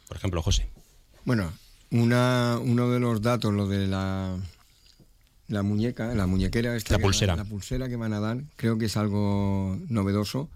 Por 0.08 0.16
ejemplo, 0.16 0.42
José. 0.42 0.66
Bueno, 1.24 1.52
una, 1.92 2.58
uno 2.60 2.90
de 2.90 2.98
los 2.98 3.22
datos, 3.22 3.54
lo 3.54 3.68
de 3.68 3.86
la 3.86 4.36
la 5.52 5.62
muñeca, 5.62 6.14
la 6.14 6.26
muñequera, 6.26 6.74
esta 6.76 6.96
la 6.96 7.02
pulsera. 7.02 7.36
la 7.36 7.44
pulsera 7.44 7.88
que 7.88 7.96
van 7.96 8.14
a 8.14 8.20
dar, 8.20 8.42
creo 8.56 8.78
que 8.78 8.86
es 8.86 8.96
algo 8.96 9.78
novedoso 9.88 10.48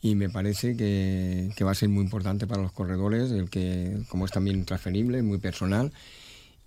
y 0.00 0.14
me 0.14 0.30
parece 0.30 0.76
que, 0.76 1.52
va 1.62 1.70
a 1.70 1.74
ser 1.74 1.90
muy 1.90 2.02
importante 2.02 2.46
para 2.46 2.62
los 2.62 2.72
corredores, 2.72 3.30
el 3.30 3.50
que 3.50 3.98
como 4.08 4.24
es 4.24 4.32
también 4.32 4.64
transferible, 4.64 5.22
muy 5.22 5.38
personal 5.38 5.92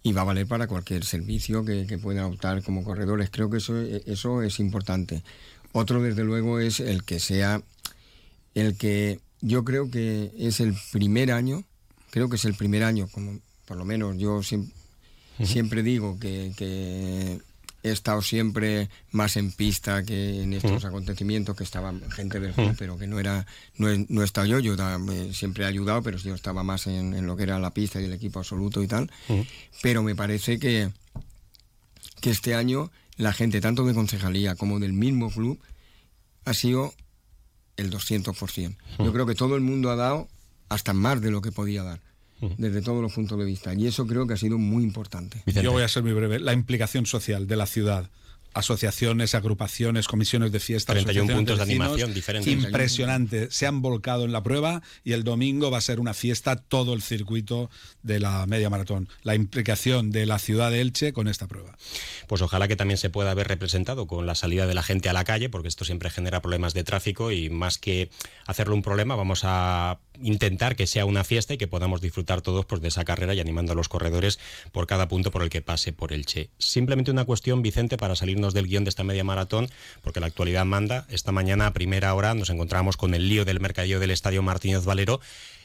y 0.03 0.13
va 0.13 0.21
a 0.21 0.25
valer 0.25 0.47
para 0.47 0.67
cualquier 0.67 1.03
servicio 1.03 1.65
que, 1.65 1.87
que 1.87 1.97
puedan 1.97 2.25
optar 2.25 2.61
como 2.61 2.83
corredores. 2.83 3.29
Creo 3.31 3.49
que 3.49 3.57
eso, 3.57 3.75
eso 3.81 4.43
es 4.43 4.59
importante. 4.59 5.23
Otro, 5.71 6.01
desde 6.01 6.23
luego, 6.23 6.59
es 6.59 6.79
el 6.79 7.03
que 7.03 7.19
sea, 7.19 7.61
el 8.53 8.77
que 8.77 9.19
yo 9.41 9.65
creo 9.65 9.89
que 9.89 10.31
es 10.37 10.59
el 10.59 10.75
primer 10.91 11.31
año, 11.31 11.63
creo 12.11 12.29
que 12.29 12.35
es 12.35 12.45
el 12.45 12.53
primer 12.53 12.83
año, 12.83 13.07
como 13.11 13.39
por 13.65 13.77
lo 13.77 13.85
menos 13.85 14.17
yo 14.17 14.43
siempre, 14.43 14.73
siempre 15.43 15.83
digo 15.83 16.19
que, 16.19 16.53
que 16.55 17.39
he 17.85 17.91
estado 17.91 18.21
siempre 18.21 18.89
más 19.11 19.37
en 19.37 19.51
pista 19.51 20.03
que 20.03 20.41
en 20.41 20.53
estos 20.53 20.85
acontecimientos, 20.85 21.55
que 21.55 21.63
estaba 21.63 21.93
gente 22.11 22.39
del 22.39 22.53
club, 22.53 22.75
pero 22.77 22.97
que 22.97 23.05
no 23.05 23.19
era, 23.19 23.45
no, 23.77 23.87
no 24.09 24.21
he 24.21 24.25
estado 24.25 24.47
yo, 24.47 24.59
yo 24.59 24.75
siempre 25.31 25.63
he 25.63 25.67
ayudado, 25.67 26.01
pero 26.01 26.17
yo 26.17 26.33
estaba 26.33 26.63
más 26.63 26.87
en, 26.87 27.25
lo 27.27 27.35
que 27.35 27.43
era 27.43 27.59
la 27.59 27.71
pista 27.71 28.01
y 28.01 28.05
el 28.05 28.13
equipo 28.13 28.39
absoluto 28.39 28.81
y 28.81 28.87
tal. 28.87 29.11
Pero 29.83 30.01
me 30.01 30.15
parece 30.15 30.57
que, 30.57 30.89
que 32.21 32.31
este 32.31 32.55
año 32.55 32.91
la 33.17 33.33
gente, 33.33 33.61
tanto 33.61 33.85
de 33.85 33.93
concejalía 33.93 34.55
como 34.55 34.79
del 34.79 34.93
mismo 34.93 35.29
club, 35.29 35.59
ha 36.45 36.55
sido 36.55 36.91
el 37.77 37.91
200%. 37.91 38.75
Yo 38.97 39.13
creo 39.13 39.27
que 39.27 39.35
todo 39.35 39.55
el 39.55 39.61
mundo 39.61 39.91
ha 39.91 39.95
dado 39.95 40.27
hasta 40.69 40.93
más 40.93 41.21
de 41.21 41.29
lo 41.29 41.41
que 41.41 41.51
podía 41.51 41.83
dar 41.83 41.99
desde 42.41 42.81
todos 42.81 43.01
los 43.01 43.13
puntos 43.13 43.37
de 43.39 43.45
vista. 43.45 43.73
Y 43.73 43.87
eso 43.87 44.05
creo 44.05 44.27
que 44.27 44.33
ha 44.33 44.37
sido 44.37 44.57
muy 44.57 44.83
importante. 44.83 45.41
Yo 45.45 45.71
voy 45.71 45.83
a 45.83 45.87
ser 45.87 46.03
muy 46.03 46.13
breve. 46.13 46.39
La 46.39 46.53
implicación 46.53 47.05
social 47.05 47.47
de 47.47 47.55
la 47.55 47.65
ciudad 47.65 48.09
asociaciones, 48.55 49.35
agrupaciones, 49.35 50.07
comisiones 50.07 50.51
de 50.51 50.59
fiestas. 50.59 50.95
31 50.95 51.33
puntos 51.33 51.57
de, 51.57 51.63
animación 51.63 52.13
diferentes. 52.13 52.51
Impresionante. 52.51 53.51
Se 53.51 53.67
han 53.67 53.81
volcado 53.81 54.23
en 54.23 54.31
la 54.31 54.41
prueba 54.41 54.81
y 55.03 55.11
el 55.11 55.23
domingo 55.23 55.69
va 55.69 55.77
a 55.77 55.81
ser 55.81 55.99
una 55.99 56.13
fiesta 56.13 56.55
todo 56.55 56.93
el 56.93 57.01
circuito 57.01 57.69
de 58.01 58.21
la 58.21 58.45
media 58.47 58.69
maratón. 58.69 59.09
La 59.23 59.35
implicación 59.35 60.09
de 60.09 60.25
la 60.25 60.39
ciudad 60.39 60.71
de 60.71 60.79
Elche 60.79 61.11
con 61.11 61.27
esta 61.27 61.47
prueba. 61.47 61.77
Pues 62.27 62.41
ojalá 62.41 62.69
que 62.69 62.77
también 62.77 62.97
se 62.97 63.09
pueda 63.09 63.33
ver 63.33 63.49
representado 63.49 64.07
con 64.07 64.25
la 64.25 64.35
salida 64.35 64.65
de 64.65 64.73
la 64.73 64.83
gente 64.83 65.09
a 65.09 65.13
la 65.13 65.25
calle, 65.25 65.49
porque 65.49 65.67
esto 65.67 65.83
siempre 65.83 66.09
genera 66.09 66.41
problemas 66.41 66.73
de 66.73 66.85
tráfico 66.85 67.31
y 67.31 67.49
más 67.49 67.77
que 67.77 68.09
hacerlo 68.47 68.73
un 68.73 68.81
problema, 68.81 69.15
vamos 69.15 69.41
a 69.43 69.99
intentar 70.21 70.75
que 70.75 70.87
sea 70.87 71.05
una 71.05 71.23
fiesta 71.23 71.53
y 71.53 71.57
que 71.57 71.67
podamos 71.67 72.01
disfrutar 72.01 72.41
todos 72.41 72.65
pues, 72.65 72.81
de 72.81 72.87
esa 72.87 73.05
carrera 73.05 73.33
y 73.33 73.39
animando 73.39 73.73
a 73.73 73.75
los 73.75 73.89
corredores 73.89 74.39
por 74.71 74.87
cada 74.87 75.07
punto 75.07 75.31
por 75.31 75.41
el 75.41 75.49
que 75.49 75.61
pase 75.61 75.93
por 75.93 76.13
Elche. 76.13 76.49
Simplemente 76.57 77.11
una 77.11 77.25
cuestión, 77.25 77.61
Vicente, 77.61 77.97
para 77.97 78.15
salirnos 78.15 78.53
del 78.53 78.67
guion 78.67 78.83
de 78.83 78.89
esta 78.89 79.03
media 79.03 79.23
maratón, 79.23 79.69
porque 80.01 80.19
la 80.19 80.27
actualidad 80.27 80.65
manda. 80.65 81.05
Esta 81.09 81.31
mañana 81.31 81.67
a 81.67 81.73
primera 81.73 82.13
hora 82.13 82.33
nos 82.33 82.49
encontramos 82.49 82.97
con 82.97 83.13
el 83.13 83.29
lío 83.29 83.45
del 83.45 83.59
mercadillo 83.59 83.99
del 83.99 84.11
Estadio 84.11 84.41
Martínez 84.41 84.85
Valero 84.85 85.19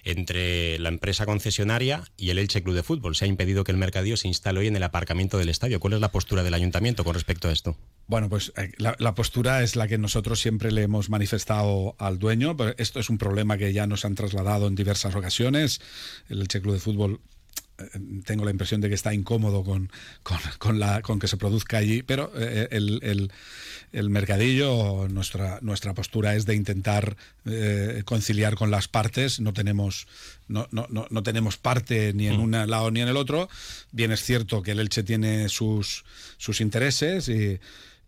entre 0.04 0.78
la 0.78 0.88
empresa 0.88 1.26
concesionaria 1.26 2.04
y 2.16 2.30
el 2.30 2.38
Elche 2.38 2.62
Club 2.62 2.74
de 2.74 2.82
Fútbol. 2.82 3.16
Se 3.16 3.24
ha 3.24 3.28
impedido 3.28 3.64
que 3.64 3.72
el 3.72 3.78
mercadillo 3.78 4.16
se 4.16 4.28
instale 4.28 4.60
hoy 4.60 4.66
en 4.66 4.76
el 4.76 4.82
aparcamiento 4.82 5.38
del 5.38 5.48
estadio. 5.48 5.80
¿Cuál 5.80 5.94
es 5.94 6.00
la 6.00 6.12
postura 6.12 6.42
del 6.42 6.54
ayuntamiento 6.54 7.04
con 7.04 7.14
respecto 7.14 7.48
a 7.48 7.52
esto? 7.52 7.76
Bueno, 8.06 8.28
pues 8.28 8.52
eh, 8.56 8.72
la, 8.78 9.14
postura 9.14 9.62
es 9.62 9.76
la 9.76 9.86
que 9.86 9.96
nosotros 9.96 10.40
siempre 10.40 10.72
le 10.72 10.82
hemos 10.82 11.10
manifestado 11.10 11.94
al 11.98 12.18
dueño. 12.18 12.56
esto 12.76 12.98
es 12.98 13.08
un 13.08 13.18
problema 13.18 13.56
que 13.56 13.72
ya 13.72 13.86
nos 13.86 14.04
han 14.04 14.16
trasladado 14.16 14.66
en 14.66 14.74
diversas 14.74 15.14
ocasiones. 15.14 15.80
El 16.28 16.40
Elche 16.40 16.60
Club 16.60 16.74
de 16.74 16.80
Fútbol 16.80 17.20
tengo 18.24 18.44
la 18.44 18.50
impresión 18.50 18.80
de 18.80 18.88
que 18.88 18.94
está 18.94 19.14
incómodo 19.14 19.64
con, 19.64 19.90
con, 20.58 20.78
la, 20.78 21.02
con 21.02 21.18
que 21.18 21.28
se 21.28 21.36
produzca 21.36 21.78
allí, 21.78 22.02
pero 22.02 22.32
eh, 22.36 22.68
el, 22.70 23.30
el, 23.92 24.10
mercadillo, 24.10 25.08
nuestra, 25.08 25.58
nuestra 25.62 25.94
postura 25.94 26.34
es 26.34 26.46
de 26.46 26.54
intentar 26.54 27.16
eh, 27.46 28.02
conciliar 28.04 28.54
con 28.54 28.70
las 28.70 28.88
partes, 28.88 29.40
no 29.40 29.52
tenemos, 29.52 30.06
no, 30.48 30.68
no, 30.70 30.86
no, 30.88 31.22
tenemos 31.22 31.56
parte 31.56 32.12
ni 32.12 32.26
en 32.26 32.36
mm. 32.36 32.42
un 32.42 32.70
lado 32.70 32.90
ni 32.90 33.00
en 33.00 33.08
el 33.08 33.16
otro, 33.16 33.48
bien 33.92 34.12
es 34.12 34.22
cierto 34.22 34.62
que 34.62 34.72
el 34.72 34.80
Elche 34.80 35.02
tiene 35.02 35.48
sus, 35.48 36.04
sus 36.36 36.60
intereses 36.60 37.28
y 37.28 37.60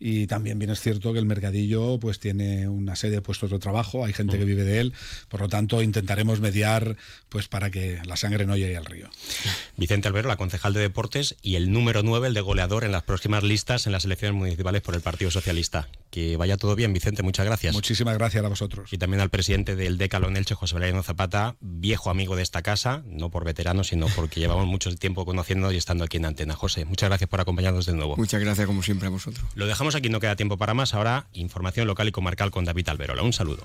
y 0.05 0.27
también 0.27 0.59
bien 0.59 0.73
es 0.73 0.81
cierto 0.81 1.13
que 1.13 1.21
el 1.21 1.27
mercadillo 1.27 2.01
pues 2.01 2.19
tiene 2.19 2.69
una 2.69 2.97
serie 2.97 3.17
de 3.17 3.23
puestos 3.23 3.51
de 3.51 3.61
trabajo, 3.61 4.05
hay 4.05 4.13
gente 4.13 4.37
que 4.37 4.45
mm. 4.45 4.49
vive 4.49 4.65
de 4.65 4.81
él, 4.81 4.95
por 5.29 5.41
lo 5.41 5.49
tanto 5.49 5.81
intentaremos 5.81 6.41
mediar 6.41 6.97
pues 7.29 7.47
para 7.47 7.71
que 7.71 8.01
la 8.05 8.17
sangre 8.17 8.45
no 8.45 8.57
llegue 8.57 8.77
al 8.77 8.85
río. 8.85 9.09
Vicente 9.77 10.09
Albero, 10.09 10.29
la 10.29 10.37
concejal 10.37 10.73
de 10.73 10.81
deportes 10.81 11.37
y 11.41 11.55
el 11.55 11.71
número 11.71 12.03
9, 12.03 12.29
el 12.29 12.35
de 12.35 12.41
goleador 12.41 12.83
en 12.83 12.91
las 12.91 13.05
próximas 13.05 13.45
listas 13.45 13.87
en 13.87 13.93
las 13.93 14.05
elecciones 14.05 14.37
municipales 14.37 14.83
por 14.83 14.97
el 14.97 15.03
Partido 15.03 15.31
Socialista. 15.31 15.89
Que 16.11 16.37
vaya 16.37 16.57
todo 16.57 16.75
bien, 16.75 16.93
Vicente, 16.93 17.23
muchas 17.23 17.47
gracias. 17.47 17.73
Muchísimas 17.73 18.19
gracias 18.19 18.45
a 18.45 18.49
vosotros. 18.49 18.93
Y 18.93 18.99
también 18.99 19.21
al 19.21 19.31
presidente 19.31 19.77
del 19.77 19.99
Decalón 19.99 20.37
Elche, 20.37 20.55
José 20.55 20.75
Valeriano 20.75 21.03
Zapata, 21.03 21.57
viejo 21.61 22.11
amigo 22.11 22.37
de 22.37 22.43
esta 22.43 22.61
casa, 22.61 23.03
no 23.07 23.31
por 23.31 23.45
veterano, 23.45 23.85
sino 23.85 24.09
porque 24.09 24.41
llevamos 24.41 24.67
mucho 24.67 24.95
tiempo 24.97 25.25
conociendo 25.25 25.71
y 25.73 25.77
estando 25.77 26.05
aquí 26.05 26.17
en 26.17 26.27
Antena. 26.27 26.55
José, 26.55 26.85
muchas 26.85 27.09
gracias 27.09 27.31
por 27.31 27.41
acompañarnos 27.41 27.87
de 27.87 27.95
nuevo. 27.95 28.17
Muchas 28.17 28.41
gracias 28.41 28.67
como 28.67 28.83
siempre 28.83 29.07
a 29.07 29.11
vosotros. 29.11 29.47
Lo 29.55 29.67
dejamos 29.67 29.92
aquí 29.95 30.09
no 30.09 30.21
queda 30.21 30.37
tiempo 30.37 30.57
para 30.57 30.75
más. 30.75 30.95
Ahora, 30.95 31.27
información 31.33 31.87
local 31.87 32.09
y 32.09 32.13
comarcal 32.13 32.51
con 32.51 32.65
David 32.65 32.89
Alberola. 32.89 33.23
Un 33.23 33.33
saludo. 33.33 33.65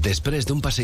Després 0.00 0.46
d'un 0.48 0.60
passeig 0.64 0.70